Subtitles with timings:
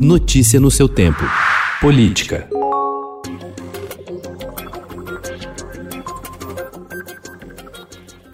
[0.00, 1.22] Notícia no seu tempo.
[1.80, 2.48] Política.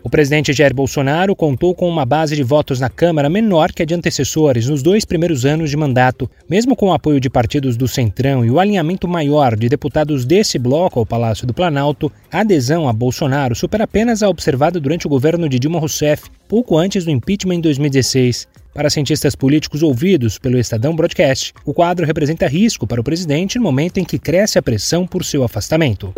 [0.03, 3.85] O presidente Jair Bolsonaro contou com uma base de votos na Câmara menor que a
[3.85, 6.31] de antecessores nos dois primeiros anos de mandato.
[6.49, 10.59] Mesmo com o apoio de partidos do Centrão e o alinhamento maior de deputados desse
[10.59, 15.11] bloco ao Palácio do Planalto, a adesão a Bolsonaro supera apenas a observada durante o
[15.11, 18.49] governo de Dilma Rousseff, pouco antes do impeachment em 2016.
[18.73, 23.65] Para cientistas políticos ouvidos pelo Estadão Broadcast, o quadro representa risco para o presidente no
[23.65, 26.15] momento em que cresce a pressão por seu afastamento.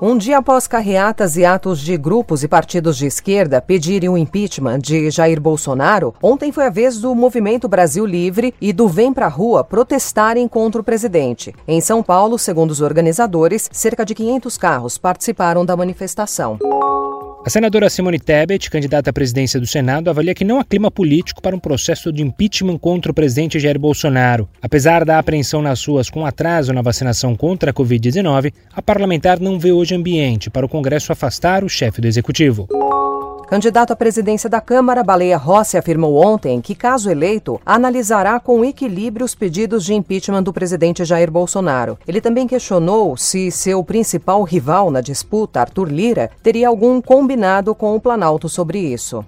[0.00, 4.78] Um dia após carreatas e atos de grupos e partidos de esquerda pedirem o impeachment
[4.78, 9.26] de Jair Bolsonaro, ontem foi a vez do Movimento Brasil Livre e do Vem Pra
[9.26, 11.52] Rua protestarem contra o presidente.
[11.66, 16.58] Em São Paulo, segundo os organizadores, cerca de 500 carros participaram da manifestação.
[17.48, 21.40] A senadora Simone Tebet, candidata à presidência do Senado, avalia que não há clima político
[21.40, 24.46] para um processo de impeachment contra o presidente Jair Bolsonaro.
[24.60, 29.58] Apesar da apreensão nas ruas com atraso na vacinação contra a Covid-19, a parlamentar não
[29.58, 32.68] vê hoje ambiente para o Congresso afastar o chefe do executivo.
[33.48, 39.24] Candidato à presidência da Câmara, Baleia Rossi afirmou ontem que, caso eleito, analisará com equilíbrio
[39.24, 41.98] os pedidos de impeachment do presidente Jair Bolsonaro.
[42.06, 47.96] Ele também questionou se seu principal rival na disputa, Arthur Lira, teria algum combinado com
[47.96, 49.24] o Planalto sobre isso.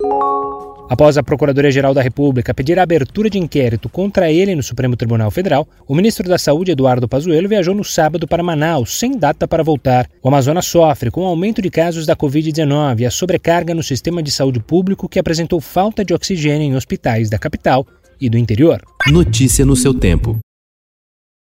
[0.90, 5.30] Após a Procuradoria-Geral da República pedir a abertura de inquérito contra ele no Supremo Tribunal
[5.30, 9.62] Federal, o ministro da Saúde, Eduardo Pazuello, viajou no sábado para Manaus, sem data para
[9.62, 10.08] voltar.
[10.20, 14.20] O Amazonas sofre com o aumento de casos da Covid-19 e a sobrecarga no sistema
[14.20, 17.86] de saúde público que apresentou falta de oxigênio em hospitais da capital
[18.20, 18.82] e do interior.
[19.06, 20.40] Notícia no seu tempo.